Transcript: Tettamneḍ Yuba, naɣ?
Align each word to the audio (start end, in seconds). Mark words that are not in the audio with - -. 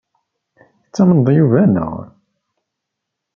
Tettamneḍ 0.83 1.27
Yuba, 1.37 1.61
naɣ? 1.65 1.91